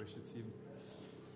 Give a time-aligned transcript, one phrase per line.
[0.00, 0.50] worship team.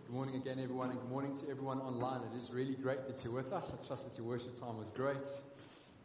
[0.06, 2.22] Good morning again, everyone, and good morning to everyone online.
[2.32, 3.74] It is really great that you're with us.
[3.74, 5.18] I trust that your worship time was great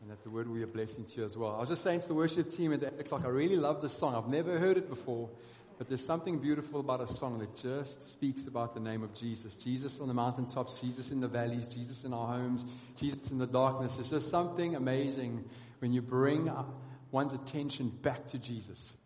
[0.01, 1.55] and that the word will be a blessing to you as well.
[1.55, 3.93] I was just saying to the worship team at 8 o'clock, I really love this
[3.93, 4.13] song.
[4.13, 5.29] I've never heard it before,
[5.77, 9.55] but there's something beautiful about a song that just speaks about the name of Jesus.
[9.55, 12.66] Jesus on the mountaintops, Jesus in the valleys, Jesus in our homes,
[12.98, 13.98] Jesus in the darkness.
[14.00, 15.46] It's just something amazing
[15.80, 16.52] when you bring
[17.12, 18.98] one's attention back to Jesus.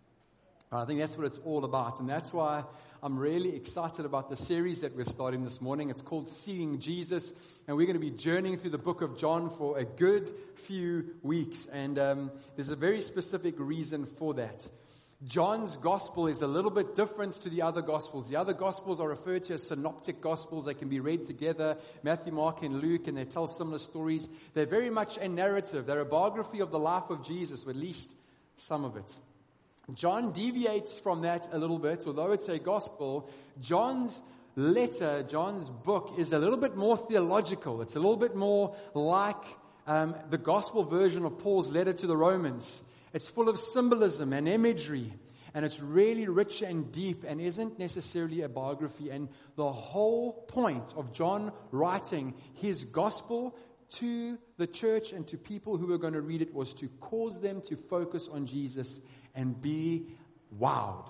[0.72, 2.00] I think that's what it's all about.
[2.00, 2.64] And that's why
[3.06, 5.89] I'm really excited about the series that we're starting this morning.
[5.89, 7.34] It's called Seeing Jesus.
[7.68, 11.08] And we're going to be journeying through the book of John for a good few
[11.21, 11.66] weeks.
[11.66, 14.66] And um, there's a very specific reason for that.
[15.25, 18.30] John's gospel is a little bit different to the other gospels.
[18.30, 20.64] The other gospels are referred to as synoptic gospels.
[20.64, 24.30] They can be read together, Matthew, Mark, and Luke, and they tell similar stories.
[24.54, 25.88] They're very much a narrative.
[25.88, 28.16] They're a biography of the life of Jesus, or at least
[28.56, 29.14] some of it.
[29.93, 33.30] John deviates from that a little bit, although it's a gospel.
[33.59, 34.22] John's
[34.55, 37.81] letter, John's book is a little bit more theological.
[37.81, 39.43] It's a little bit more like
[39.85, 42.81] um, the gospel version of Paul's letter to the Romans.
[43.11, 45.13] It's full of symbolism and imagery,
[45.53, 49.09] and it's really rich and deep and isn't necessarily a biography.
[49.09, 49.27] And
[49.58, 53.53] the whole point of John writing his gospel
[53.95, 57.41] to the church and to people who were going to read it was to cause
[57.41, 59.02] them to focus on Jesus
[59.36, 60.08] and be
[60.59, 61.09] wowed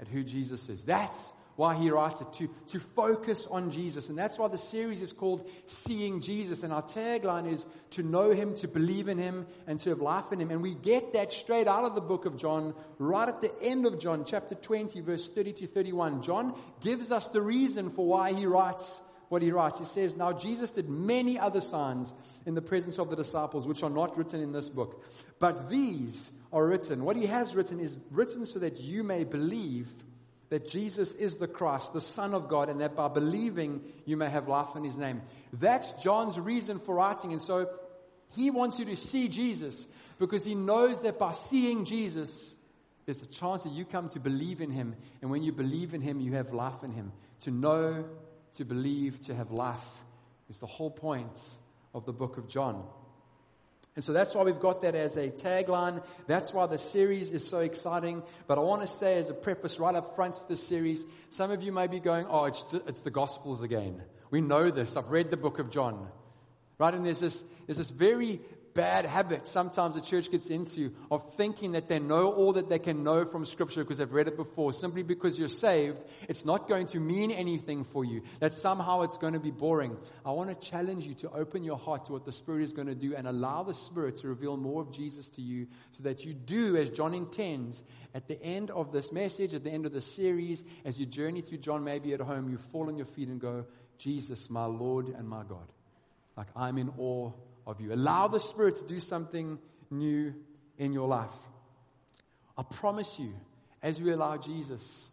[0.00, 0.84] at who Jesus is.
[0.84, 4.10] That's why he writes it, to, to focus on Jesus.
[4.10, 6.62] And that's why the series is called Seeing Jesus.
[6.62, 10.32] And our tagline is to know him, to believe in him, and to have life
[10.32, 10.50] in him.
[10.50, 13.86] And we get that straight out of the book of John, right at the end
[13.86, 16.22] of John, chapter 20, verse 30 to 31.
[16.22, 19.78] John gives us the reason for why he writes what he writes.
[19.78, 23.82] He says, Now Jesus did many other signs in the presence of the disciples, which
[23.82, 25.04] are not written in this book.
[25.38, 27.04] But these are written.
[27.04, 29.88] What he has written is written so that you may believe
[30.48, 34.28] that Jesus is the Christ, the Son of God, and that by believing you may
[34.28, 35.22] have life in his name.
[35.52, 37.32] That's John's reason for writing.
[37.32, 37.68] And so
[38.34, 39.86] he wants you to see Jesus
[40.18, 42.54] because he knows that by seeing Jesus,
[43.04, 44.94] there's a chance that you come to believe in him.
[45.20, 47.12] And when you believe in him, you have life in him.
[47.40, 48.04] To know
[48.56, 50.04] to believe, to have life
[50.48, 51.40] is the whole point
[51.94, 52.84] of the book of John.
[53.96, 56.04] And so that's why we've got that as a tagline.
[56.26, 58.22] That's why the series is so exciting.
[58.46, 61.50] But I want to say as a preface right up front to the series, some
[61.50, 64.02] of you may be going, oh, it's, it's the Gospels again.
[64.30, 64.98] We know this.
[64.98, 66.08] I've read the book of John.
[66.78, 66.92] Right?
[66.92, 68.40] And there's this, there's this very
[68.76, 72.78] bad habit sometimes the church gets into of thinking that they know all that they
[72.78, 74.74] can know from Scripture because they've read it before.
[74.74, 78.22] Simply because you're saved, it's not going to mean anything for you.
[78.40, 79.96] That somehow it's going to be boring.
[80.24, 82.88] I want to challenge you to open your heart to what the Spirit is going
[82.88, 86.26] to do and allow the Spirit to reveal more of Jesus to you so that
[86.26, 87.82] you do as John intends
[88.14, 91.40] at the end of this message, at the end of the series, as you journey
[91.40, 93.64] through John, maybe at home, you fall on your feet and go,
[93.96, 95.66] Jesus, my Lord and my God.
[96.36, 97.32] Like I'm in awe
[97.66, 97.92] of you.
[97.92, 99.58] Allow the Spirit to do something
[99.90, 100.34] new
[100.78, 101.34] in your life.
[102.56, 103.34] I promise you,
[103.82, 105.10] as we allow Jesus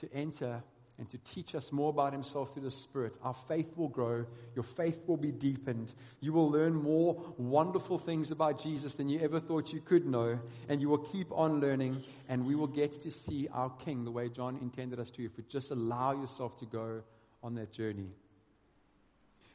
[0.00, 0.62] to enter
[0.98, 4.64] and to teach us more about Himself through the Spirit, our faith will grow, your
[4.64, 5.94] faith will be deepened.
[6.20, 10.38] You will learn more wonderful things about Jesus than you ever thought you could know,
[10.68, 14.10] and you will keep on learning, and we will get to see our King the
[14.10, 17.02] way John intended us to if we just allow yourself to go
[17.42, 18.10] on that journey.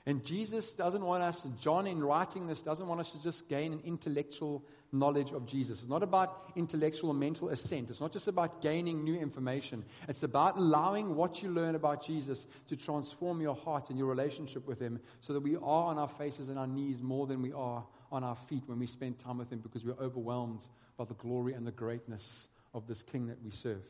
[0.08, 3.74] And Jesus doesn't want us, John in writing this doesn't want us to just gain
[3.74, 5.82] an intellectual knowledge of Jesus.
[5.82, 7.90] It's not about intellectual or mental assent.
[7.90, 9.84] It's not just about gaining new information.
[10.08, 14.68] It's about allowing what you learn about Jesus to transform your heart and your relationship
[14.68, 17.52] with Him so that we are on our faces and our knees more than we
[17.52, 20.68] are on our feet when we spend time with Him because we're overwhelmed
[20.98, 23.82] by the glory and the greatness of this King that we serve.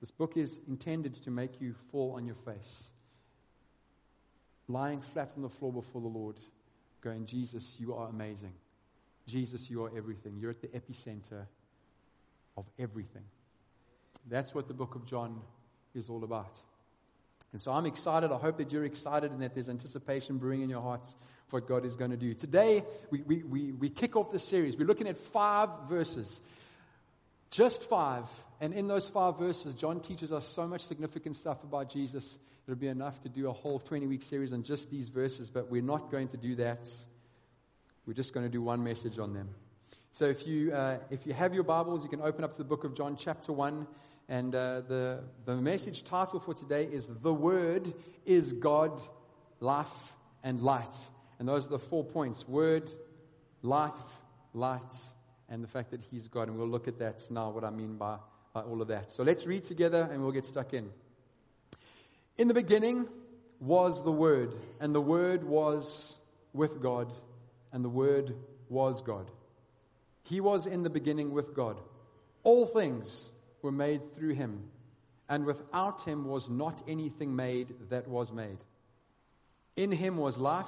[0.00, 2.90] This book is intended to make you fall on your face
[4.68, 6.36] lying flat on the floor before the Lord,
[7.00, 8.52] going, Jesus, you are amazing.
[9.26, 10.36] Jesus, you are everything.
[10.38, 11.46] You're at the epicenter
[12.56, 13.24] of everything.
[14.28, 15.40] That's what the book of John
[15.94, 16.60] is all about.
[17.52, 18.32] And so I'm excited.
[18.32, 21.16] I hope that you're excited and that there's anticipation brewing in your hearts
[21.48, 22.34] for what God is going to do.
[22.34, 24.76] Today, we, we, we, we kick off the series.
[24.76, 26.40] We're looking at five verses.
[27.50, 28.28] Just five.
[28.60, 32.76] And in those five verses, John teaches us so much significant stuff about Jesus It'll
[32.76, 35.82] be enough to do a whole 20 week series on just these verses, but we're
[35.82, 36.88] not going to do that.
[38.06, 39.50] We're just going to do one message on them.
[40.10, 42.64] So if you, uh, if you have your Bibles, you can open up to the
[42.64, 43.86] book of John, chapter 1.
[44.28, 47.92] And uh, the, the message title for today is The Word
[48.24, 49.00] is God,
[49.60, 50.96] Life, and Light.
[51.38, 52.90] And those are the four points Word,
[53.62, 53.92] Life,
[54.54, 54.80] Light,
[55.48, 56.48] and the fact that He's God.
[56.48, 58.16] And we'll look at that now, what I mean by,
[58.52, 59.10] by all of that.
[59.10, 60.90] So let's read together and we'll get stuck in.
[62.38, 63.08] In the beginning
[63.60, 66.18] was the Word, and the Word was
[66.52, 67.12] with God,
[67.72, 68.34] and the Word
[68.68, 69.30] was God.
[70.24, 71.78] He was in the beginning with God.
[72.42, 73.28] All things
[73.62, 74.68] were made through him,
[75.28, 78.58] and without him was not anything made that was made.
[79.76, 80.66] In him was life,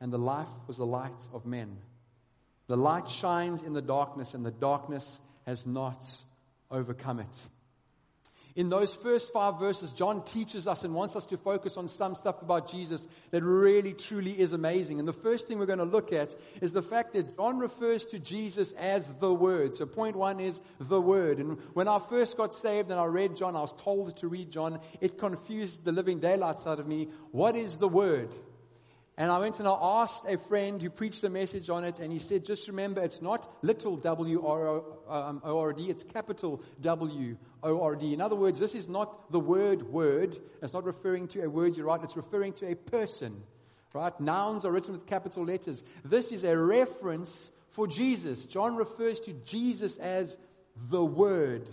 [0.00, 1.76] and the life was the light of men.
[2.66, 6.02] The light shines in the darkness, and the darkness has not
[6.70, 7.48] overcome it.
[8.56, 12.14] In those first five verses, John teaches us and wants us to focus on some
[12.14, 15.00] stuff about Jesus that really, truly is amazing.
[15.00, 18.06] And the first thing we're going to look at is the fact that John refers
[18.06, 19.74] to Jesus as the Word.
[19.74, 21.40] So, point one is the Word.
[21.40, 24.52] And when I first got saved and I read John, I was told to read
[24.52, 27.08] John, it confused the living daylights out of me.
[27.32, 28.32] What is the Word?
[29.16, 32.12] And I went and I asked a friend who preached a message on it, and
[32.12, 34.44] he said, just remember, it's not little W
[35.08, 38.12] um, O R D, it's capital W O R D.
[38.12, 40.36] In other words, this is not the word word.
[40.62, 43.42] It's not referring to a word you write, it's referring to a person.
[43.92, 44.18] Right?
[44.20, 45.84] Nouns are written with capital letters.
[46.04, 48.44] This is a reference for Jesus.
[48.46, 50.36] John refers to Jesus as
[50.90, 51.68] the Word.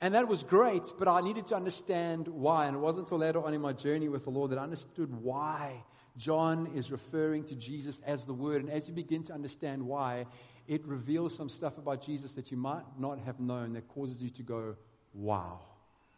[0.00, 2.66] And that was great, but I needed to understand why.
[2.66, 5.12] And it wasn't until later on in my journey with the Lord that I understood
[5.22, 5.84] why
[6.16, 8.62] John is referring to Jesus as the Word.
[8.62, 10.26] And as you begin to understand why,
[10.66, 14.30] it reveals some stuff about Jesus that you might not have known that causes you
[14.30, 14.76] to go,
[15.12, 15.60] wow,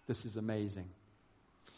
[0.07, 0.89] this is amazing.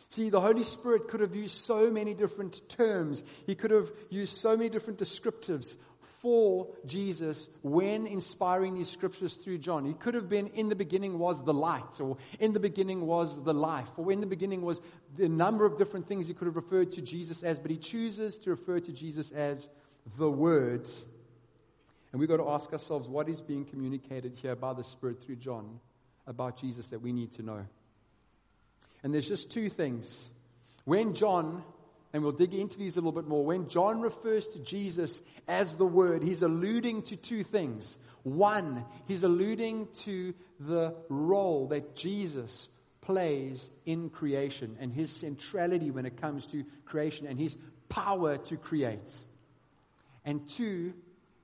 [0.09, 3.25] See, the Holy Spirit could have used so many different terms.
[3.47, 5.77] He could have used so many different descriptives
[6.25, 9.85] for Jesus when inspiring these scriptures through John.
[9.85, 13.45] He could have been, in the beginning was the light, or in the beginning was
[13.45, 14.81] the life, or in the beginning was
[15.19, 18.39] the number of different things he could have referred to Jesus as, but he chooses
[18.39, 19.69] to refer to Jesus as
[20.17, 20.89] the Word.
[22.11, 25.37] And we've got to ask ourselves what is being communicated here by the Spirit through
[25.37, 25.79] John
[26.27, 27.67] about Jesus that we need to know.
[29.03, 30.31] And there's just two things.
[30.87, 31.65] When John
[32.15, 33.45] and we'll dig into these a little bit more.
[33.45, 37.99] When John refers to Jesus as the Word, he's alluding to two things.
[38.23, 42.69] One, he's alluding to the role that Jesus
[43.01, 47.59] plays in creation and his centrality when it comes to creation and his
[47.89, 49.13] power to create.
[50.25, 50.95] And two,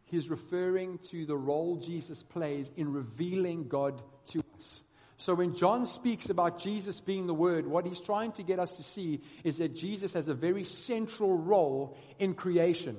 [0.05, 4.85] he's referring to the role Jesus plays in revealing God to us.
[5.21, 8.79] So when John speaks about Jesus being the Word, what he's trying to get us
[8.79, 12.97] to see is that Jesus has a very central role in creation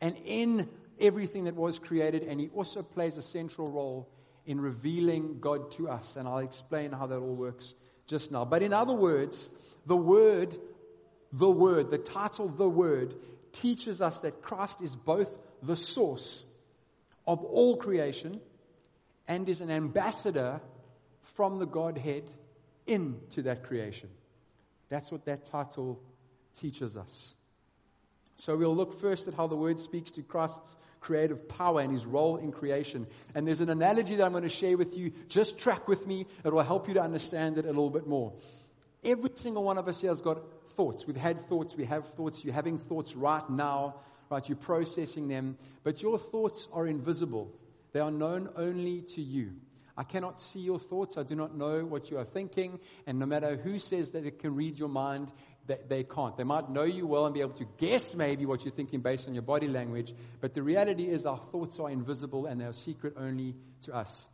[0.00, 4.08] and in everything that was created, and he also plays a central role
[4.46, 6.16] in revealing God to us.
[6.16, 7.76] And I'll explain how that all works
[8.08, 8.44] just now.
[8.44, 9.48] But in other words,
[9.86, 10.56] the Word,
[11.32, 13.14] the Word, the title, the Word,
[13.52, 16.42] teaches us that Christ is both the source
[17.28, 18.40] of all creation
[19.28, 20.60] and is an ambassador
[21.34, 22.24] from the Godhead
[22.86, 24.08] into that creation.
[24.88, 26.00] That's what that title
[26.58, 27.34] teaches us.
[28.36, 32.06] So we'll look first at how the word speaks to Christ's creative power and his
[32.06, 33.06] role in creation.
[33.34, 35.12] And there's an analogy that I'm going to share with you.
[35.28, 38.32] Just track with me, it will help you to understand it a little bit more.
[39.04, 40.40] Every single one of us here has got
[40.70, 41.06] thoughts.
[41.06, 43.96] We've had thoughts, we have thoughts, you're having thoughts right now,
[44.30, 44.48] right?
[44.48, 47.52] You're processing them, but your thoughts are invisible.
[47.92, 49.54] They are known only to you.
[49.96, 51.18] I cannot see your thoughts.
[51.18, 52.80] I do not know what you are thinking.
[53.06, 55.30] And no matter who says that it can read your mind,
[55.66, 56.36] they, they can't.
[56.36, 59.28] They might know you well and be able to guess maybe what you're thinking based
[59.28, 60.14] on your body language.
[60.40, 64.28] But the reality is our thoughts are invisible and they are secret only to us.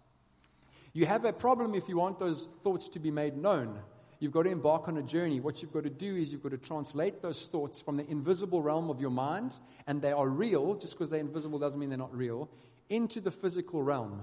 [0.92, 3.78] You have a problem if you want those thoughts to be made known.
[4.20, 5.38] You've got to embark on a journey.
[5.38, 8.62] What you've got to do is you've got to translate those thoughts from the invisible
[8.62, 9.54] realm of your mind,
[9.86, 12.50] and they are real, just because they're invisible doesn't mean they're not real,
[12.88, 14.22] into the physical realm.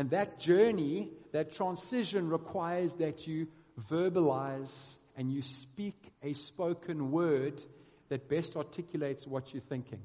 [0.00, 3.48] And that journey, that transition requires that you
[3.90, 7.62] verbalize and you speak a spoken word
[8.08, 10.00] that best articulates what you're thinking.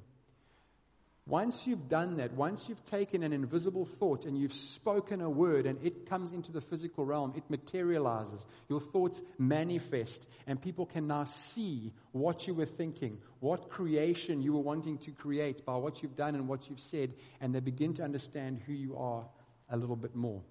[1.25, 5.65] Once you've done that, once you've taken an invisible thought and you've spoken a word
[5.65, 8.45] and it comes into the physical realm, it materializes.
[8.67, 14.51] Your thoughts manifest, and people can now see what you were thinking, what creation you
[14.51, 17.93] were wanting to create by what you've done and what you've said, and they begin
[17.93, 19.25] to understand who you are
[19.69, 20.41] a little bit more.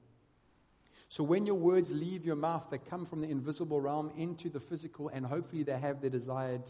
[1.09, 4.61] So when your words leave your mouth, they come from the invisible realm into the
[4.61, 6.63] physical, and hopefully they have their desired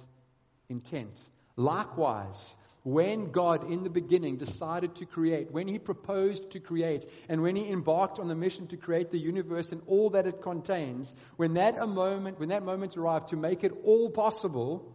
[0.69, 1.31] intent.
[1.57, 7.41] Likewise, when God in the beginning decided to create, when He proposed to create, and
[7.41, 11.15] when He embarked on the mission to create the universe and all that it contains,
[11.37, 14.95] when that moment, when that moment arrived to make it all possible,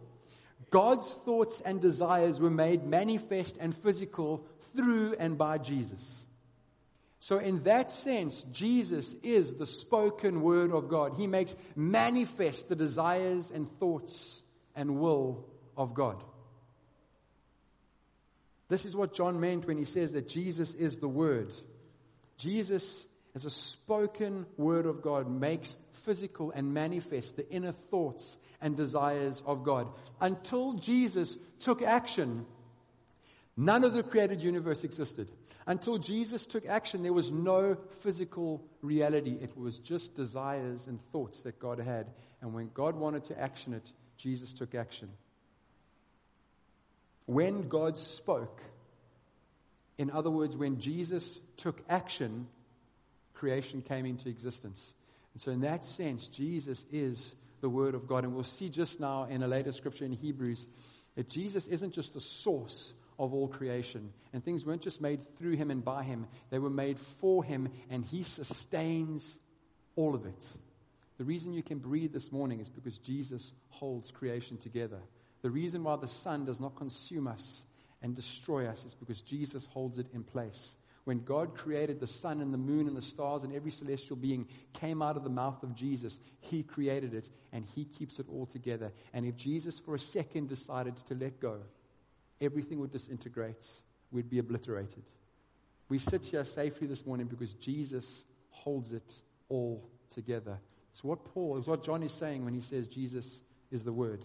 [0.70, 6.24] God's thoughts and desires were made manifest and physical through and by Jesus.
[7.20, 11.12] So, in that sense, Jesus is the spoken word of God.
[11.16, 14.42] He makes manifest the desires and thoughts
[14.74, 15.44] and will
[15.76, 16.24] of God.
[18.68, 21.52] This is what John meant when he says that Jesus is the Word.
[22.38, 28.76] Jesus, as a spoken word of God, makes physical and manifest the inner thoughts and
[28.76, 29.88] desires of God.
[30.20, 32.46] Until Jesus took action,
[33.56, 35.30] none of the created universe existed.
[35.66, 39.38] Until Jesus took action, there was no physical reality.
[39.40, 42.06] It was just desires and thoughts that God had.
[42.40, 45.10] And when God wanted to action it, Jesus took action.
[47.26, 48.60] When God spoke,
[49.98, 52.48] in other words, when Jesus took action,
[53.34, 54.94] creation came into existence.
[55.34, 58.24] And so, in that sense, Jesus is the Word of God.
[58.24, 60.66] And we'll see just now in a later scripture in Hebrews
[61.14, 64.12] that Jesus isn't just the source of all creation.
[64.32, 67.68] And things weren't just made through him and by him, they were made for him,
[67.90, 69.38] and he sustains
[69.94, 70.46] all of it.
[71.18, 75.00] The reason you can breathe this morning is because Jesus holds creation together.
[75.42, 77.62] The reason why the sun does not consume us
[78.02, 80.76] and destroy us is because Jesus holds it in place.
[81.04, 84.46] When God created the sun and the moon and the stars and every celestial being
[84.72, 88.46] came out of the mouth of Jesus, He created it and He keeps it all
[88.46, 88.92] together.
[89.12, 91.60] And if Jesus for a second decided to let go,
[92.40, 93.66] everything would disintegrate,
[94.10, 95.02] we'd be obliterated.
[95.88, 99.12] We sit here safely this morning because Jesus holds it
[99.48, 100.58] all together.
[100.90, 104.24] It's what Paul, it's what John is saying when he says Jesus is the Word.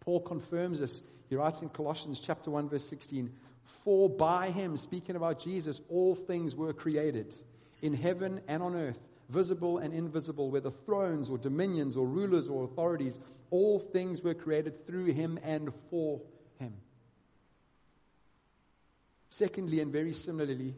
[0.00, 1.02] Paul confirms this.
[1.28, 3.32] He writes in Colossians chapter 1 verse 16,
[3.64, 7.36] "For by him, speaking about Jesus, all things were created
[7.82, 12.64] in heaven and on earth, visible and invisible, whether thrones or dominions or rulers or
[12.64, 13.18] authorities,
[13.50, 16.22] all things were created through him and for
[16.58, 16.80] him."
[19.36, 20.74] Secondly, and very similarly,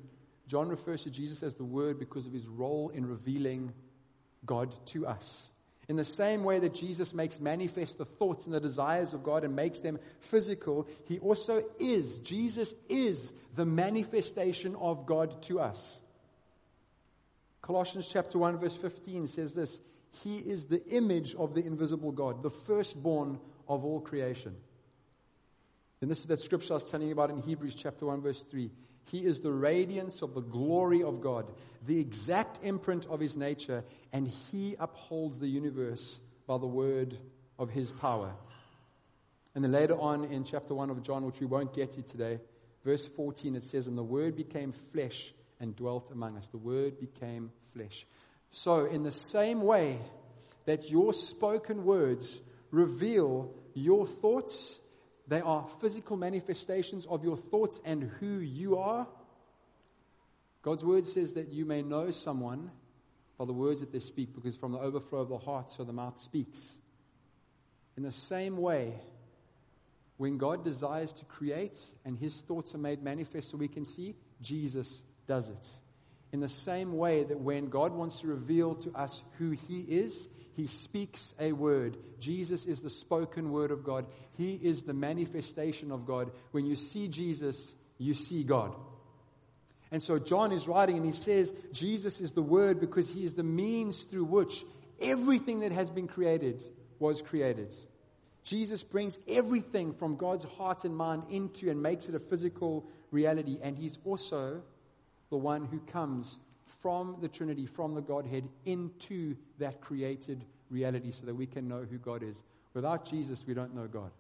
[0.48, 3.72] John refers to Jesus as the Word because of his role in revealing
[4.44, 5.48] God to us.
[5.88, 9.44] In the same way that Jesus makes manifest the thoughts and the desires of God
[9.44, 16.00] and makes them physical, he also is, Jesus is the manifestation of God to us.
[17.62, 19.78] Colossians chapter 1 verse 15 says this,
[20.24, 23.38] he is the image of the invisible God, the firstborn
[23.68, 24.56] of all creation.
[26.00, 28.42] And this is that scripture I was telling you about in Hebrews chapter 1 verse
[28.42, 28.70] 3.
[29.10, 31.46] He is the radiance of the glory of God,
[31.86, 37.16] the exact imprint of his nature, and he upholds the universe by the word
[37.58, 38.32] of his power.
[39.54, 42.38] And then later on in chapter 1 of John, which we won't get to today,
[42.84, 46.48] verse 14, it says, And the word became flesh and dwelt among us.
[46.48, 48.06] The word became flesh.
[48.50, 49.98] So, in the same way
[50.66, 52.40] that your spoken words
[52.70, 54.78] reveal your thoughts
[55.28, 59.06] they are physical manifestations of your thoughts and who you are.
[60.62, 62.70] God's word says that you may know someone
[63.36, 65.92] by the words that they speak, because from the overflow of the heart, so the
[65.92, 66.78] mouth speaks.
[67.96, 68.94] In the same way,
[70.16, 74.16] when God desires to create and his thoughts are made manifest so we can see,
[74.42, 75.68] Jesus does it.
[76.32, 80.28] In the same way that when God wants to reveal to us who he is,
[80.58, 81.96] he speaks a word.
[82.18, 84.06] Jesus is the spoken word of God.
[84.36, 86.32] He is the manifestation of God.
[86.50, 88.74] When you see Jesus, you see God.
[89.92, 93.34] And so John is writing and he says, Jesus is the word because he is
[93.34, 94.64] the means through which
[95.00, 96.64] everything that has been created
[96.98, 97.72] was created.
[98.42, 103.58] Jesus brings everything from God's heart and mind into and makes it a physical reality.
[103.62, 104.62] And he's also
[105.30, 106.36] the one who comes
[106.82, 111.86] from the Trinity, from the Godhead, into that created reality so that we can know
[111.88, 112.42] who God is.
[112.74, 114.10] Without Jesus, we don't know God.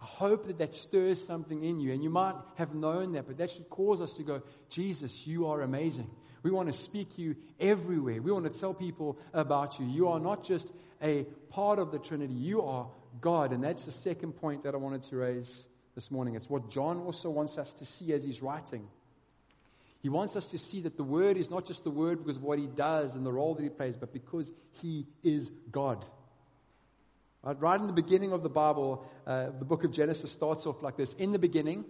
[0.00, 1.92] I hope that that stirs something in you.
[1.92, 5.48] And you might have known that, but that should cause us to go, Jesus, you
[5.48, 6.08] are amazing.
[6.42, 8.22] We want to speak you everywhere.
[8.22, 9.86] We want to tell people about you.
[9.86, 12.88] You are not just a part of the Trinity, you are
[13.20, 13.52] God.
[13.52, 16.36] And that's the second point that I wanted to raise this morning.
[16.36, 18.86] It's what John also wants us to see as he's writing.
[20.00, 22.42] He wants us to see that the Word is not just the Word because of
[22.42, 26.04] what He does and the role that He plays, but because He is God.
[27.42, 30.82] Right, right in the beginning of the Bible, uh, the book of Genesis starts off
[30.82, 31.84] like this In the beginning,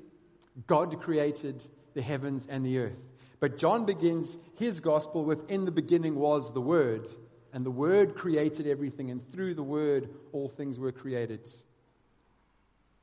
[0.66, 3.12] God created the heavens and the earth.
[3.40, 7.06] But John begins his gospel with In the beginning was the Word,
[7.52, 11.48] and the Word created everything, and through the Word all things were created.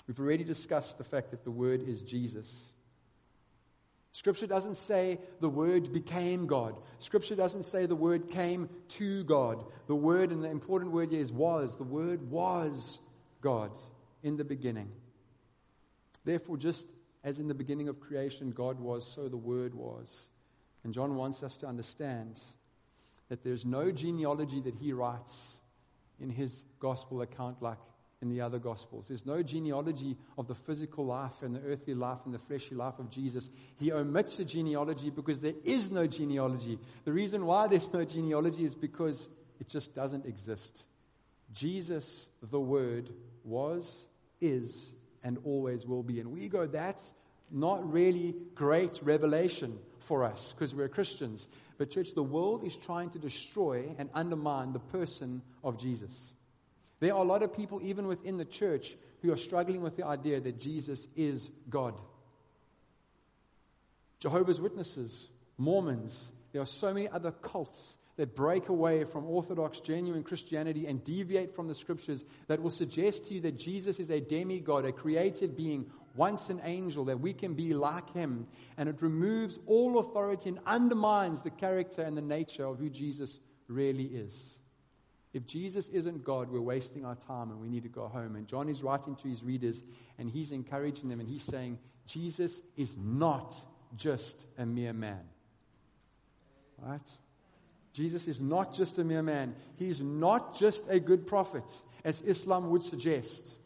[0.07, 2.73] We've already discussed the fact that the Word is Jesus.
[4.15, 6.77] Scripture doesn't say the Word became God.
[6.99, 9.61] Scripture doesn't say the Word came to God.
[9.87, 11.77] The Word, and the important word here is was.
[11.77, 13.01] The Word was
[13.41, 13.71] God
[14.23, 14.87] in the beginning.
[16.23, 16.87] Therefore, just
[17.25, 20.29] As in the beginning of creation, God was, so the Word was.
[20.85, 22.39] And John wants us to understand
[23.27, 25.57] that there's no genealogy that he writes
[26.21, 27.79] in his gospel account like
[28.25, 29.07] in the other gospels.
[29.07, 32.97] There's no genealogy of the physical life and the earthly life and the fleshly life
[32.97, 33.51] of Jesus.
[33.77, 36.79] He omits the genealogy because there is no genealogy.
[37.03, 39.29] The reason why there's no genealogy is because
[39.59, 40.83] it just doesn't exist.
[41.53, 43.11] Jesus, the Word,
[43.43, 44.07] was,
[44.41, 44.91] is,
[45.23, 46.19] and always will be.
[46.19, 47.13] And we go, that's
[47.51, 51.47] not really great revelation for us because we're Christians.
[51.77, 56.33] But, church, the world is trying to destroy and undermine the person of Jesus.
[56.99, 60.05] There are a lot of people, even within the church, who are struggling with the
[60.05, 61.95] idea that Jesus is God.
[64.19, 70.23] Jehovah's Witnesses, Mormons, there are so many other cults that break away from orthodox, genuine
[70.23, 74.21] Christianity and deviate from the scriptures that will suggest to you that Jesus is a
[74.21, 78.47] demigod, a created being, once an angel, that we can be like him.
[78.77, 83.37] And it removes all authority and undermines the character and the nature of who Jesus
[83.67, 84.57] really is.
[85.35, 88.37] If Jesus isn't God, we're wasting our time and we need to go home.
[88.37, 89.83] And John is writing to his readers
[90.17, 91.77] and he's encouraging them and he's saying,
[92.07, 93.53] Jesus is not
[93.97, 95.19] just a mere man.
[96.81, 97.09] Right?
[97.91, 99.55] Jesus is not just a mere man.
[99.77, 101.69] He's not just a good prophet,
[102.05, 103.57] as Islam would suggest.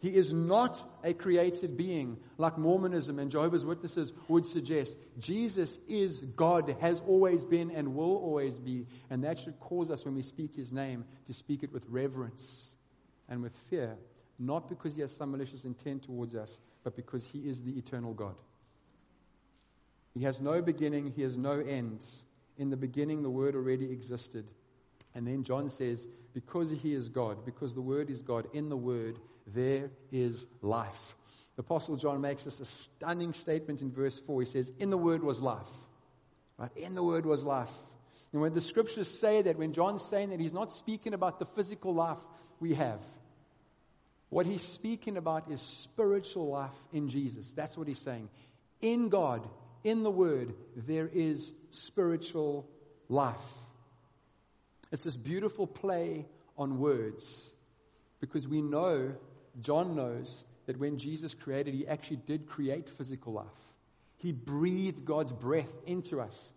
[0.00, 4.96] He is not a created being like Mormonism and Jehovah's Witnesses would suggest.
[5.18, 8.86] Jesus is God, has always been, and will always be.
[9.10, 12.74] And that should cause us, when we speak his name, to speak it with reverence
[13.28, 13.96] and with fear.
[14.38, 18.14] Not because he has some malicious intent towards us, but because he is the eternal
[18.14, 18.36] God.
[20.14, 22.04] He has no beginning, he has no end.
[22.56, 24.48] In the beginning, the Word already existed.
[25.14, 26.06] And then John says,
[26.38, 29.18] because he is God, because the Word is God, in the Word
[29.48, 31.16] there is life.
[31.56, 34.42] The Apostle John makes us a stunning statement in verse 4.
[34.42, 35.66] He says, In the Word was life.
[36.56, 36.70] Right?
[36.76, 37.72] In the Word was life.
[38.32, 41.44] And when the scriptures say that, when John's saying that, he's not speaking about the
[41.44, 42.18] physical life
[42.60, 43.00] we have.
[44.28, 47.52] What he's speaking about is spiritual life in Jesus.
[47.52, 48.28] That's what he's saying.
[48.80, 49.44] In God,
[49.82, 52.68] in the Word, there is spiritual
[53.08, 53.34] life.
[54.92, 56.26] It's this beautiful play
[56.58, 57.50] on words
[58.20, 59.14] because we know,
[59.60, 63.46] John knows, that when Jesus created, he actually did create physical life.
[64.16, 66.52] He breathed God's breath into us.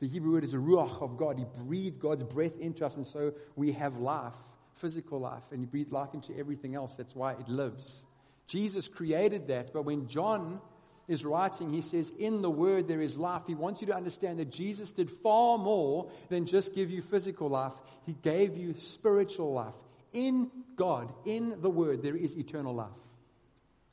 [0.00, 1.38] The Hebrew word is a ruach of God.
[1.38, 4.36] He breathed God's breath into us, and so we have life,
[4.76, 6.96] physical life, and He breathed life into everything else.
[6.96, 8.06] That's why it lives.
[8.46, 10.60] Jesus created that, but when John
[11.08, 13.42] is writing, he says, In the Word there is life.
[13.46, 17.48] He wants you to understand that Jesus did far more than just give you physical
[17.48, 17.72] life,
[18.04, 19.74] He gave you spiritual life.
[20.12, 22.88] In God, in the Word, there is eternal life.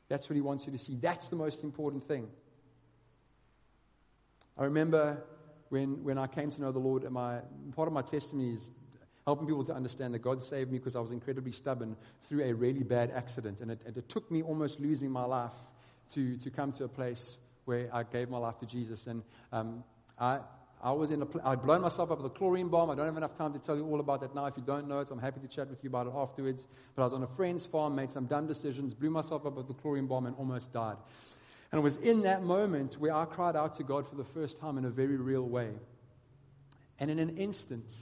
[0.10, 0.96] That's what He wants you to see.
[0.96, 2.28] That's the most important thing.
[4.58, 5.24] I remember
[5.70, 7.40] when, when I came to know the Lord, my,
[7.76, 8.72] part of my testimony is
[9.26, 12.54] helping people to understand that God saved me because I was incredibly stubborn through a
[12.54, 13.60] really bad accident.
[13.62, 15.54] And it, and it took me almost losing my life
[16.14, 19.08] to, to come to a place where I gave my life to Jesus.
[19.08, 19.84] And um,
[20.20, 20.40] I,
[20.82, 22.92] I was in I'd blown myself up with a chlorine bomb.
[22.92, 24.46] I don't have enough time to tell you all about that now.
[24.46, 26.68] If you don't know it, I'm happy to chat with you about it afterwards.
[26.96, 29.68] But I was on a friend's farm, made some dumb decisions, blew myself up with
[29.68, 30.98] the chlorine bomb, and almost died.
[31.72, 34.58] And it was in that moment where I cried out to God for the first
[34.58, 35.72] time in a very real way.
[37.00, 37.94] And in an instant,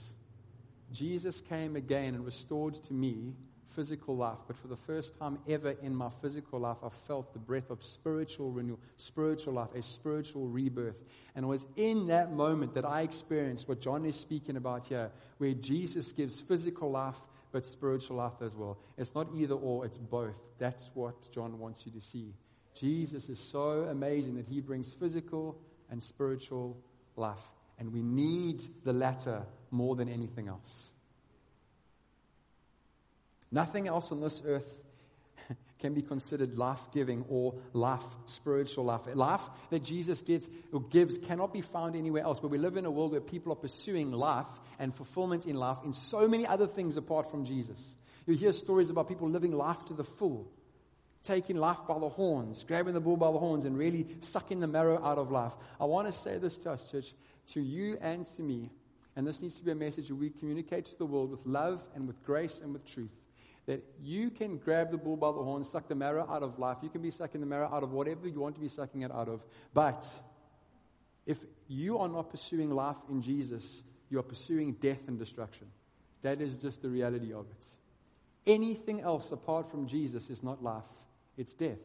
[0.92, 3.34] Jesus came again and restored to me
[3.74, 7.38] physical life, but for the first time ever in my physical life, I felt the
[7.38, 11.02] breath of spiritual renewal, spiritual life, a spiritual rebirth.
[11.34, 15.10] And it was in that moment that I experienced what John is speaking about here,
[15.38, 17.18] where Jesus gives physical life,
[17.52, 18.78] but spiritual life as well.
[18.96, 20.38] It's not either or, it's both.
[20.58, 22.34] That's what John wants you to see.
[22.74, 25.56] Jesus is so amazing that he brings physical
[25.90, 26.76] and spiritual
[27.16, 27.44] life.
[27.78, 30.93] And we need the latter more than anything else.
[33.54, 34.82] Nothing else on this earth
[35.78, 39.02] can be considered life giving or life, spiritual life.
[39.14, 42.40] Life that Jesus gets or gives cannot be found anywhere else.
[42.40, 44.48] But we live in a world where people are pursuing life
[44.80, 47.94] and fulfillment in life in so many other things apart from Jesus.
[48.26, 50.50] You hear stories about people living life to the full,
[51.22, 54.66] taking life by the horns, grabbing the bull by the horns, and really sucking the
[54.66, 55.52] marrow out of life.
[55.80, 57.14] I want to say this to us, church,
[57.52, 58.72] to you and to me.
[59.14, 62.08] And this needs to be a message we communicate to the world with love and
[62.08, 63.23] with grace and with truth
[63.66, 66.78] that you can grab the bull by the horn, suck the marrow out of life.
[66.82, 69.10] You can be sucking the marrow out of whatever you want to be sucking it
[69.10, 69.42] out of.
[69.72, 70.06] But
[71.26, 75.66] if you are not pursuing life in Jesus, you are pursuing death and destruction.
[76.22, 77.66] That is just the reality of it.
[78.46, 80.82] Anything else apart from Jesus is not life,
[81.36, 81.78] it's death.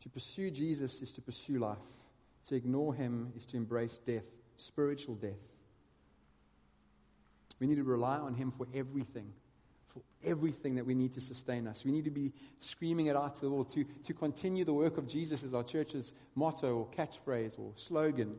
[0.00, 1.78] To pursue Jesus is to pursue life.
[2.48, 4.26] To ignore him is to embrace death,
[4.56, 5.51] spiritual death.
[7.62, 9.32] We need to rely on him for everything,
[9.86, 11.84] for everything that we need to sustain us.
[11.84, 13.70] We need to be screaming it out to the world.
[13.74, 18.34] To, to continue the work of Jesus as our church's motto or catchphrase or slogan.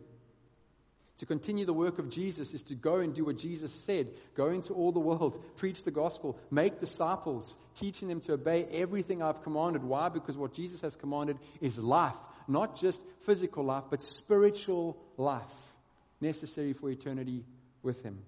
[1.20, 4.50] To continue the work of Jesus is to go and do what Jesus said go
[4.50, 9.42] into all the world, preach the gospel, make disciples, teaching them to obey everything I've
[9.42, 9.86] commanded.
[9.86, 10.10] Why?
[10.10, 12.18] Because what Jesus has commanded is life,
[12.50, 15.74] not just physical life, but spiritual life,
[16.20, 17.46] necessary for eternity
[17.84, 18.20] with Him.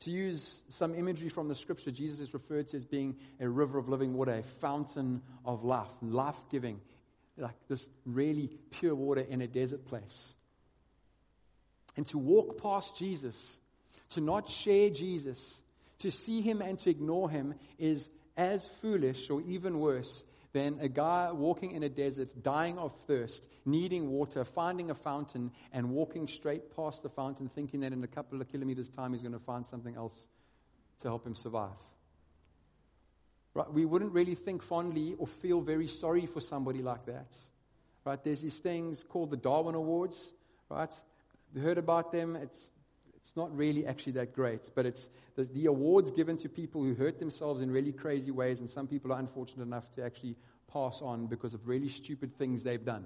[0.00, 3.78] To use some imagery from the scripture, Jesus is referred to as being a river
[3.78, 6.80] of living water, a fountain of life, life giving,
[7.38, 10.34] like this really pure water in a desert place.
[11.96, 13.58] And to walk past Jesus,
[14.10, 15.62] to not share Jesus,
[16.00, 20.24] to see him and to ignore him is as foolish or even worse
[20.56, 25.50] than a guy walking in a desert, dying of thirst, needing water, finding a fountain,
[25.70, 29.20] and walking straight past the fountain, thinking that in a couple of kilometers' time he's
[29.20, 30.26] going to find something else
[31.00, 31.76] to help him survive.
[33.52, 33.70] Right?
[33.70, 37.36] We wouldn't really think fondly or feel very sorry for somebody like that.
[38.06, 38.24] Right?
[38.24, 40.32] There's these things called the Darwin Awards,
[40.70, 40.94] right?
[41.54, 42.34] You heard about them.
[42.34, 42.70] It's,
[43.26, 46.94] it's not really actually that great, but it's the, the awards given to people who
[46.94, 50.36] hurt themselves in really crazy ways, and some people are unfortunate enough to actually
[50.72, 53.04] pass on because of really stupid things they've done.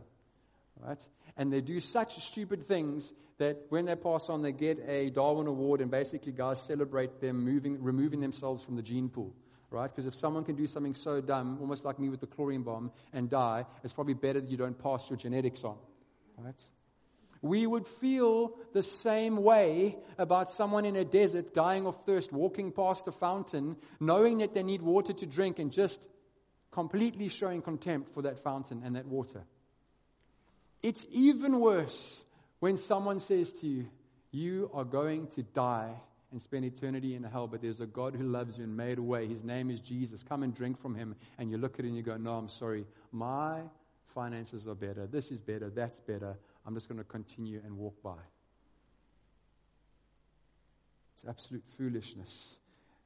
[0.78, 1.00] Right?
[1.38, 5.46] And they do such stupid things that when they pass on, they get a Darwin
[5.46, 9.34] Award, and basically, guys celebrate them moving, removing themselves from the gene pool.
[9.70, 9.90] Right?
[9.90, 12.92] Because if someone can do something so dumb, almost like me with the chlorine bomb,
[13.14, 15.78] and die, it's probably better that you don't pass your genetics on.
[16.36, 16.62] Right?
[17.42, 22.72] We would feel the same way about someone in a desert dying of thirst, walking
[22.72, 26.06] past a fountain, knowing that they need water to drink, and just
[26.70, 29.42] completely showing contempt for that fountain and that water.
[30.82, 32.24] It's even worse
[32.60, 33.88] when someone says to you,
[34.30, 35.94] You are going to die
[36.32, 39.02] and spend eternity in hell, but there's a God who loves you and made a
[39.02, 39.26] way.
[39.26, 40.22] His name is Jesus.
[40.22, 41.16] Come and drink from him.
[41.38, 42.86] And you look at it and you go, No, I'm sorry.
[43.12, 43.62] My
[44.14, 45.06] finances are better.
[45.06, 45.70] This is better.
[45.70, 46.36] That's better.
[46.66, 48.18] I'm just going to continue and walk by.
[51.14, 52.56] It's absolute foolishness.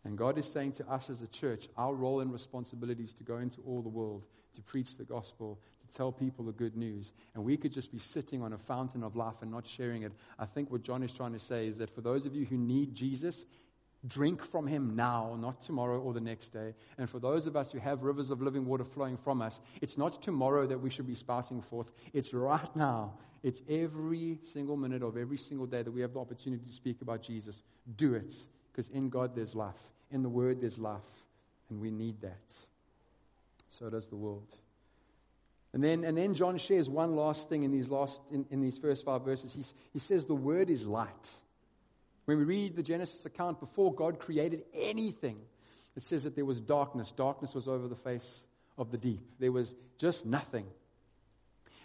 [0.05, 3.25] And God is saying to us as a church, our role and responsibility is to
[3.25, 7.13] go into all the world, to preach the gospel, to tell people the good news.
[7.35, 10.13] And we could just be sitting on a fountain of life and not sharing it.
[10.39, 12.59] I think what John is trying to say is that for those of you who
[12.59, 13.47] need Jesus,
[14.07, 16.75] Drink from him now, not tomorrow or the next day.
[16.99, 19.97] And for those of us who have rivers of living water flowing from us, it's
[19.97, 21.91] not tomorrow that we should be spouting forth.
[22.13, 23.15] It's right now.
[23.45, 27.03] It's every single minute of every single day that we have the opportunity to speak
[27.03, 27.63] about Jesus.
[27.97, 28.35] Do it.
[28.73, 29.93] Because in God there's life.
[30.11, 31.03] In the Word there's life.
[31.69, 32.55] And we need that.
[33.69, 34.55] So does the world.
[35.75, 38.79] And then, and then John shares one last thing in these, last, in, in these
[38.79, 39.53] first five verses.
[39.53, 41.31] He's, he says the Word is light.
[42.25, 45.37] When we read the Genesis account, before God created anything,
[45.95, 47.13] it says that there was darkness.
[47.13, 48.47] Darkness was over the face
[48.79, 49.21] of the deep.
[49.39, 50.65] There was just nothing.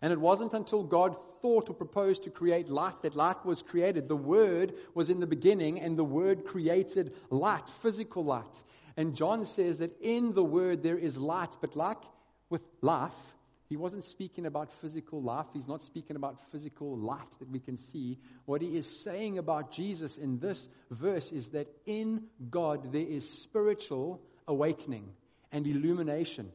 [0.02, 4.08] And it wasn't until God thought or proposed to create light that light was created.
[4.08, 8.64] The Word was in the beginning, and the Word created light, physical light.
[8.96, 12.02] And John says that in the Word there is light, but like
[12.50, 13.36] with life,
[13.70, 15.46] he wasn't speaking about physical life.
[15.54, 18.18] He's not speaking about physical light that we can see.
[18.46, 23.30] What he is saying about Jesus in this verse is that in God there is
[23.30, 25.12] spiritual awakening
[25.52, 26.52] and illumination.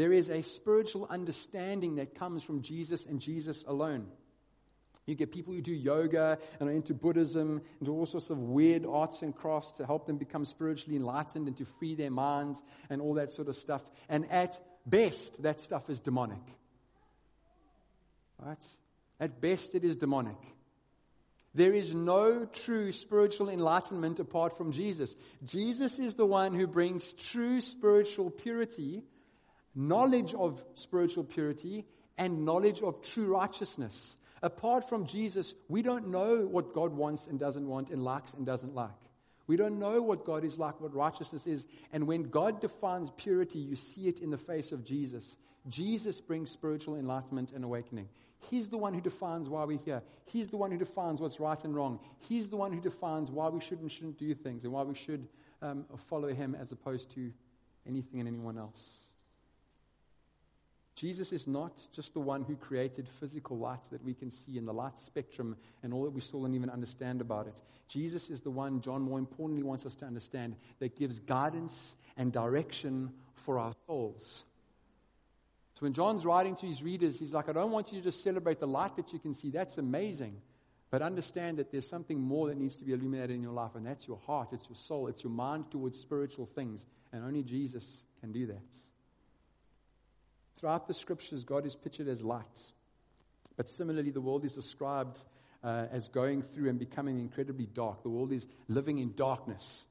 [0.00, 4.06] There is a spiritual understanding that comes from Jesus and Jesus alone.
[5.04, 8.86] You get people who do yoga and are into Buddhism, into all sorts of weird
[8.86, 13.02] arts and crafts to help them become spiritually enlightened and to free their minds and
[13.02, 13.82] all that sort of stuff.
[14.08, 16.40] And at best, that stuff is demonic.
[18.38, 18.66] Right?
[19.20, 20.38] At best, it is demonic.
[21.54, 25.14] There is no true spiritual enlightenment apart from Jesus.
[25.44, 29.04] Jesus is the one who brings true spiritual purity,
[29.74, 31.86] knowledge of spiritual purity,
[32.18, 34.16] and knowledge of true righteousness.
[34.42, 38.44] Apart from Jesus, we don't know what God wants and doesn't want and likes and
[38.44, 38.90] doesn't like.
[39.46, 41.66] We don't know what God is like, what righteousness is.
[41.92, 45.36] And when God defines purity, you see it in the face of Jesus.
[45.68, 48.08] Jesus brings spiritual enlightenment and awakening.
[48.48, 50.02] He's the one who defines why we're here.
[50.26, 52.00] He's the one who defines what's right and wrong.
[52.28, 54.94] He's the one who defines why we should and shouldn't do things and why we
[54.94, 55.26] should
[55.60, 57.32] um, follow him as opposed to
[57.86, 59.09] anything and anyone else.
[61.00, 64.66] Jesus is not just the one who created physical light that we can see in
[64.66, 67.58] the light spectrum and all that we still don't even understand about it.
[67.88, 72.30] Jesus is the one, John more importantly wants us to understand, that gives guidance and
[72.30, 74.44] direction for our souls.
[75.72, 78.22] So when John's writing to his readers, he's like, I don't want you to just
[78.22, 79.48] celebrate the light that you can see.
[79.48, 80.36] That's amazing.
[80.90, 83.86] But understand that there's something more that needs to be illuminated in your life, and
[83.86, 86.84] that's your heart, it's your soul, it's your mind towards spiritual things.
[87.10, 88.89] And only Jesus can do that.
[90.60, 92.44] Throughout the scriptures, God is pictured as light.
[93.56, 95.22] But similarly, the world is described
[95.64, 98.02] uh, as going through and becoming incredibly dark.
[98.02, 99.86] The world is living in darkness.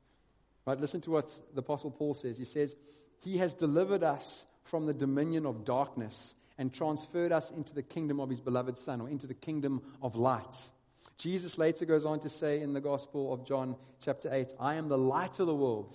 [0.67, 0.79] Right?
[0.79, 2.38] Listen to what the Apostle Paul says.
[2.38, 2.75] He says,
[3.21, 8.19] He has delivered us from the dominion of darkness and transferred us into the kingdom
[8.19, 10.69] of His beloved Son, or into the kingdom of light.
[11.17, 14.88] Jesus later goes on to say in the Gospel of John, chapter 8, I am
[14.88, 15.91] the light of the world.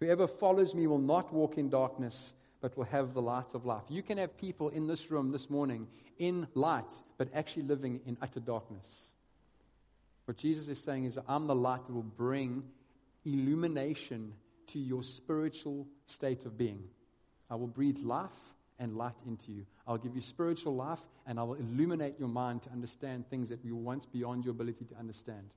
[0.00, 3.84] Whoever follows me will not walk in darkness, but will have the light of life.
[3.88, 5.86] You can have people in this room this morning
[6.18, 9.10] in light, but actually living in utter darkness.
[10.24, 12.64] What Jesus is saying is, I'm the light that will bring
[13.24, 14.34] illumination
[14.68, 16.84] to your spiritual state of being.
[17.48, 19.66] I will breathe life and light into you.
[19.86, 23.64] I'll give you spiritual life and I will illuminate your mind to understand things that
[23.64, 25.50] were once beyond your ability to understand.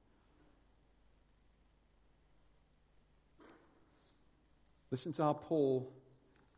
[4.90, 5.92] Listen to how Paul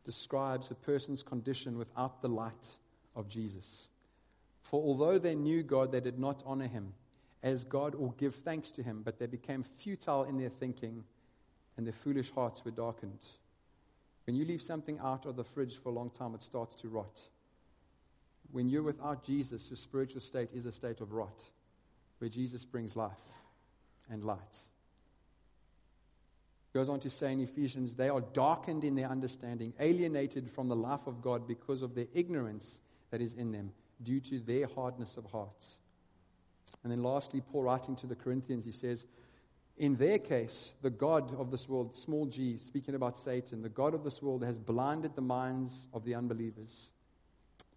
[0.04, 2.68] describes a person's condition without the light
[3.16, 3.88] of Jesus.
[4.62, 6.92] For although they knew God, they did not honor him
[7.42, 11.04] as God or give thanks to him, but they became futile in their thinking,
[11.76, 13.24] and their foolish hearts were darkened.
[14.26, 16.88] When you leave something out of the fridge for a long time, it starts to
[16.88, 17.22] rot.
[18.52, 21.50] When you're without Jesus, your spiritual state is a state of rot,
[22.18, 23.12] where Jesus brings life
[24.10, 24.58] and light
[26.74, 30.76] goes on to say in Ephesians, they are darkened in their understanding, alienated from the
[30.76, 35.16] life of God because of their ignorance that is in them, due to their hardness
[35.16, 35.76] of hearts.
[36.82, 39.06] And then lastly, Paul writing to the Corinthians, he says,
[39.76, 43.94] in their case, the God of this world, small g, speaking about Satan, the God
[43.94, 46.90] of this world has blinded the minds of the unbelievers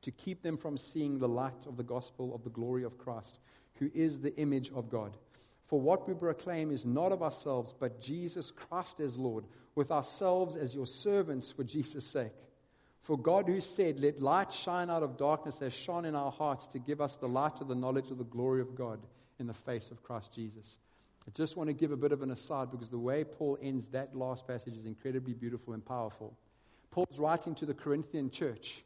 [0.02, 3.40] to keep them from seeing the light of the gospel of the glory of Christ,
[3.76, 5.18] who is the image of God.
[5.68, 9.44] For what we proclaim is not of ourselves, but Jesus Christ as Lord,
[9.76, 12.32] with ourselves as your servants for Jesus' sake.
[13.02, 16.68] For God, who said, Let light shine out of darkness, has shone in our hearts
[16.68, 19.00] to give us the light of the knowledge of the glory of God
[19.40, 20.78] in the face of Christ Jesus.
[21.28, 23.90] I just want to give a bit of an aside because the way Paul ends
[23.90, 26.38] that last passage is incredibly beautiful and powerful.
[26.92, 28.84] Paul's writing to the Corinthian church.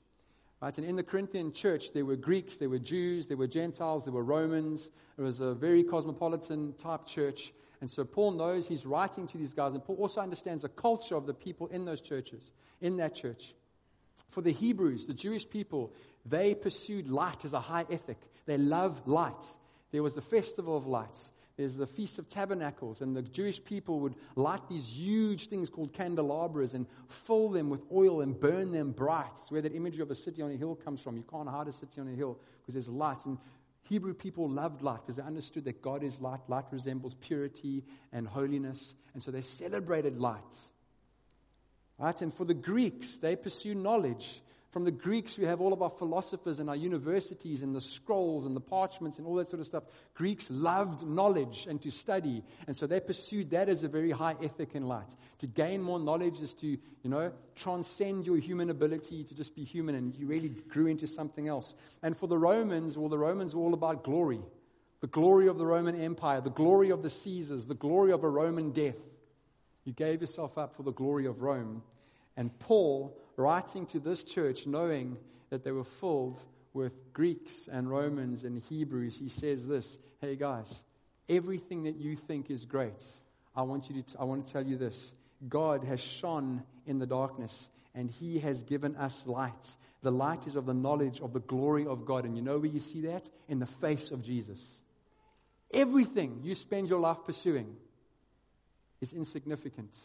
[0.61, 0.77] Right?
[0.77, 4.13] And in the Corinthian church, there were Greeks, there were Jews, there were Gentiles, there
[4.13, 4.91] were Romans.
[5.17, 7.51] It was a very cosmopolitan type church.
[7.81, 9.73] And so Paul knows he's writing to these guys.
[9.73, 13.55] And Paul also understands the culture of the people in those churches, in that church.
[14.29, 15.91] For the Hebrews, the Jewish people,
[16.25, 18.19] they pursued light as a high ethic.
[18.45, 19.43] They love light.
[19.91, 21.31] There was the festival of lights.
[21.61, 25.93] There's the Feast of Tabernacles, and the Jewish people would light these huge things called
[25.93, 29.29] candelabras and fill them with oil and burn them bright.
[29.39, 31.17] It's where that imagery of a city on a hill comes from.
[31.17, 33.23] You can't hide a city on a hill because there's light.
[33.27, 33.37] And
[33.83, 36.39] Hebrew people loved light because they understood that God is light.
[36.47, 38.95] Light resembles purity and holiness.
[39.13, 40.41] And so they celebrated light.
[41.99, 42.19] Right?
[42.23, 44.41] And for the Greeks, they pursue knowledge.
[44.71, 48.45] From the Greeks, we have all of our philosophers and our universities and the scrolls
[48.45, 49.83] and the parchments and all that sort of stuff.
[50.13, 52.41] Greeks loved knowledge and to study.
[52.67, 55.13] And so they pursued that as a very high ethic in light.
[55.39, 59.65] To gain more knowledge is to, you know, transcend your human ability to just be
[59.65, 59.93] human.
[59.93, 61.75] And you really grew into something else.
[62.01, 64.39] And for the Romans, well, the Romans were all about glory.
[65.01, 68.29] The glory of the Roman Empire, the glory of the Caesars, the glory of a
[68.29, 68.99] Roman death.
[69.83, 71.83] You gave yourself up for the glory of Rome.
[72.37, 75.17] And Paul writing to this church, knowing
[75.49, 80.81] that they were filled with Greeks and Romans and Hebrews, he says this Hey guys,
[81.27, 83.03] everything that you think is great,
[83.55, 85.13] I want, you to I want to tell you this.
[85.47, 89.75] God has shone in the darkness, and He has given us light.
[90.03, 92.25] The light is of the knowledge of the glory of God.
[92.25, 93.29] And you know where you see that?
[93.47, 94.79] In the face of Jesus.
[95.73, 97.75] Everything you spend your life pursuing
[98.99, 99.95] is insignificant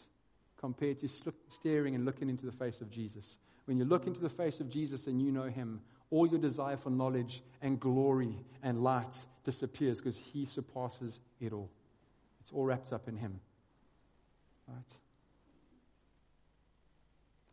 [0.57, 1.09] compared to
[1.49, 3.37] staring and looking into the face of Jesus.
[3.65, 6.77] When you look into the face of Jesus and you know Him, all your desire
[6.77, 11.69] for knowledge and glory and light disappears because He surpasses it all.
[12.39, 13.39] It's all wrapped up in Him.
[14.67, 14.93] Right?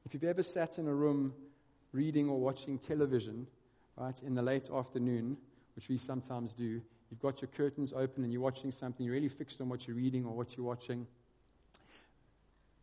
[0.06, 1.34] If you've ever sat in a room
[1.92, 3.46] reading or watching television,
[3.96, 5.36] right, in the late afternoon,
[5.74, 9.28] which we sometimes do, you've got your curtains open and you're watching something, you're really
[9.28, 11.06] fixed on what you're reading or what you're watching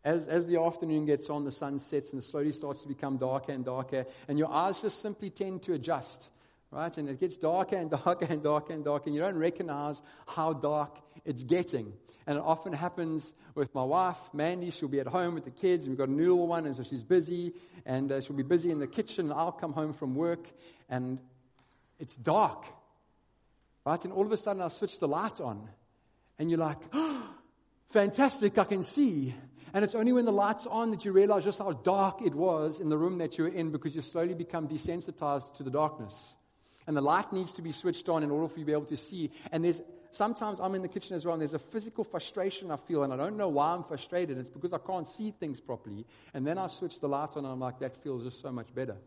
[0.03, 3.17] as, as the afternoon gets on, the sun sets and it slowly starts to become
[3.17, 6.29] darker and darker, and your eyes just simply tend to adjust.
[6.71, 6.95] right?
[6.97, 10.53] And it gets darker and darker and darker and darker, and you don't recognize how
[10.53, 11.93] dark it's getting.
[12.27, 14.71] And it often happens with my wife, Mandy.
[14.71, 16.75] She'll be at home with the kids, and we've got a new little one, and
[16.75, 17.53] so she's busy,
[17.85, 20.47] and uh, she'll be busy in the kitchen, and I'll come home from work,
[20.89, 21.19] and
[21.99, 22.65] it's dark,
[23.85, 24.03] right?
[24.03, 25.67] And all of a sudden, I'll switch the light on,
[26.39, 27.29] and you're like, oh,
[27.89, 29.35] fantastic, I can see.
[29.73, 32.79] And it's only when the light's on that you realize just how dark it was
[32.79, 36.35] in the room that you were in because you slowly become desensitized to the darkness.
[36.87, 38.85] And the light needs to be switched on in order for you to be able
[38.85, 39.31] to see.
[39.51, 39.81] And there's
[40.11, 43.13] sometimes I'm in the kitchen as well, and there's a physical frustration I feel, and
[43.13, 44.37] I don't know why I'm frustrated.
[44.37, 46.05] It's because I can't see things properly.
[46.33, 48.73] And then I switch the light on, and I'm like, that feels just so much
[48.73, 48.97] better.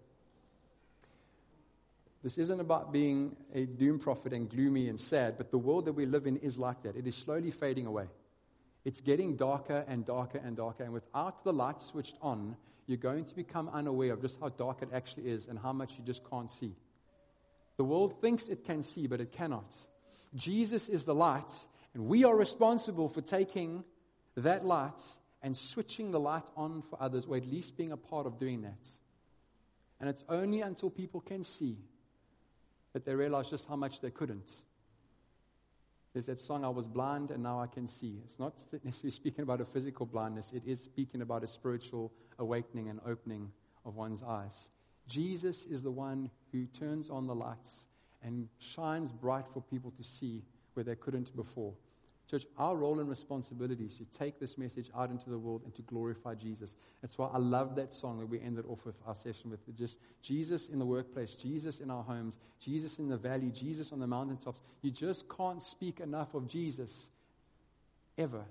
[2.22, 5.92] This isn't about being a doom prophet and gloomy and sad, but the world that
[5.92, 6.96] we live in is like that.
[6.96, 8.06] It is slowly fading away.
[8.84, 10.84] It's getting darker and darker and darker.
[10.84, 14.82] And without the light switched on, you're going to become unaware of just how dark
[14.82, 16.74] it actually is and how much you just can't see.
[17.76, 19.74] The world thinks it can see, but it cannot.
[20.34, 21.50] Jesus is the light,
[21.94, 23.84] and we are responsible for taking
[24.36, 25.00] that light
[25.42, 28.62] and switching the light on for others, or at least being a part of doing
[28.62, 28.88] that.
[30.00, 31.78] And it's only until people can see
[32.92, 34.50] that they realize just how much they couldn't
[36.14, 38.20] there's that song, I was blind and now I can see.
[38.24, 42.88] It's not necessarily speaking about a physical blindness, it is speaking about a spiritual awakening
[42.88, 43.50] and opening
[43.84, 44.68] of one's eyes.
[45.06, 47.88] Jesus is the one who turns on the lights
[48.22, 51.74] and shines bright for people to see where they couldn't before.
[52.30, 55.74] Church, our role and responsibility is to take this message out into the world and
[55.74, 56.74] to glorify Jesus.
[57.02, 59.60] That's why I love that song that we ended off with our session with.
[59.76, 64.00] Just Jesus in the workplace, Jesus in our homes, Jesus in the valley, Jesus on
[64.00, 64.62] the mountaintops.
[64.80, 67.10] You just can't speak enough of Jesus
[68.16, 68.44] ever.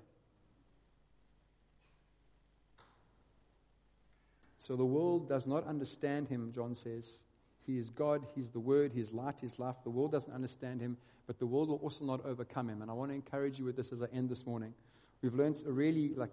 [4.58, 7.18] So the world does not understand him, John says.
[7.66, 9.76] He is God, He's the Word, He's light, He's life.
[9.84, 10.96] The world doesn't understand Him,
[11.26, 12.82] but the world will also not overcome Him.
[12.82, 14.74] And I want to encourage you with this as I end this morning.
[15.22, 16.30] We've learned really, like,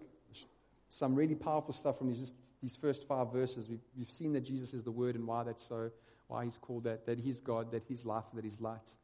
[0.90, 3.70] some really powerful stuff from these, these first five verses.
[3.70, 5.92] We've, we've seen that Jesus is the Word and why that's so,
[6.28, 8.96] why He's called that, that He's God, that He's life, that He's light.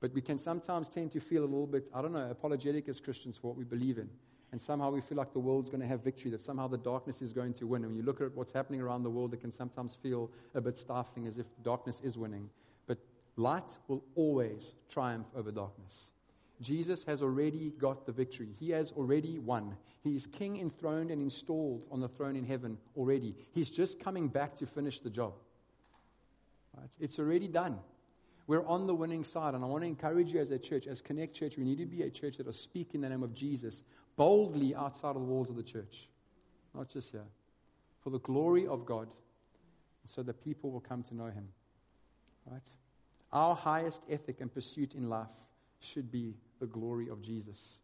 [0.00, 3.00] But we can sometimes tend to feel a little bit, I don't know, apologetic as
[3.00, 4.08] Christians for what we believe in
[4.50, 7.20] and somehow we feel like the world's going to have victory, that somehow the darkness
[7.20, 7.82] is going to win.
[7.82, 10.60] And when you look at what's happening around the world, it can sometimes feel a
[10.60, 12.48] bit stifling as if darkness is winning.
[12.86, 12.98] But
[13.36, 16.08] light will always triumph over darkness.
[16.60, 18.48] Jesus has already got the victory.
[18.58, 19.76] He has already won.
[20.02, 23.36] He is king enthroned and installed on the throne in heaven already.
[23.52, 25.34] He's just coming back to finish the job.
[26.76, 26.90] Right?
[26.98, 27.78] It's already done.
[28.46, 31.02] We're on the winning side, and I want to encourage you as a church, as
[31.02, 33.34] Connect Church, we need to be a church that will speak in the name of
[33.34, 33.82] Jesus
[34.18, 36.08] boldly outside of the walls of the church,
[36.74, 37.24] not just here,
[38.02, 39.08] for the glory of God,
[40.06, 41.48] so that people will come to know Him.
[42.50, 42.68] Right?
[43.32, 45.28] Our highest ethic and pursuit in life
[45.80, 47.78] should be the glory of Jesus.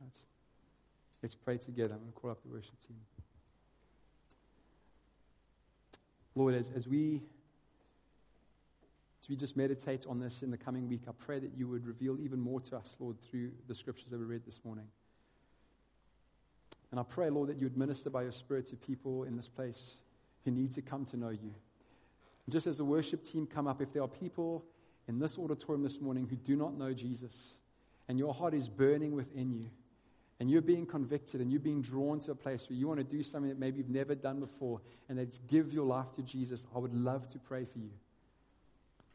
[0.00, 0.18] Right?
[1.22, 1.94] Let's pray together.
[1.94, 2.96] I'm going to call up the worship team.
[6.34, 7.22] Lord, as, as we
[9.22, 11.86] as we just meditate on this in the coming week, I pray that you would
[11.86, 14.84] reveal even more to us, Lord, through the scriptures that we read this morning.
[16.94, 19.48] And I pray, Lord, that you would minister by your Spirit to people in this
[19.48, 19.96] place
[20.44, 21.52] who need to come to know you.
[22.46, 24.64] And just as the worship team come up, if there are people
[25.08, 27.56] in this auditorium this morning who do not know Jesus,
[28.06, 29.70] and your heart is burning within you,
[30.38, 33.04] and you're being convicted and you're being drawn to a place where you want to
[33.04, 36.64] do something that maybe you've never done before, and that's give your life to Jesus,
[36.76, 37.90] I would love to pray for you.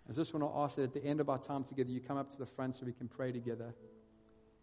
[0.09, 2.17] I just want to ask that at the end of our time together, you come
[2.17, 3.73] up to the front so we can pray together.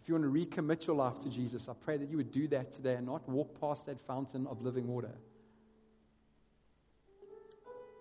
[0.06, 2.46] If you want to recommit your life to Jesus, I pray that you would do
[2.48, 5.10] that today and not walk past that fountain of living water.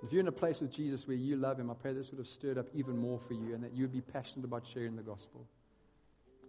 [0.04, 2.20] If you're in a place with Jesus where you love him, I pray this would
[2.20, 4.96] have stirred up even more for you and that you would be passionate about sharing
[4.96, 5.48] the gospel.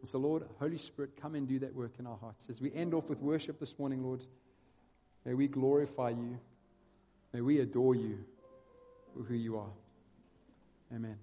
[0.03, 2.45] And so, Lord, Holy Spirit, come and do that work in our hearts.
[2.51, 4.27] As we end off with worship this morning, Lord,
[5.25, 6.39] may we glorify you.
[7.33, 8.19] May we adore you
[9.15, 9.73] for who you are.
[10.95, 11.17] Amen.